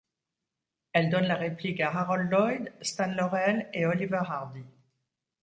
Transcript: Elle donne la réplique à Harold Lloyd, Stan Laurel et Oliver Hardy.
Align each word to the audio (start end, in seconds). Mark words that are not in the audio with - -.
Elle 0.93 1.11
donne 1.11 1.25
la 1.27 1.35
réplique 1.35 1.79
à 1.79 1.91
Harold 1.95 2.31
Lloyd, 2.31 2.73
Stan 2.81 3.13
Laurel 3.13 3.69
et 3.71 3.85
Oliver 3.85 4.19
Hardy. 4.27 4.63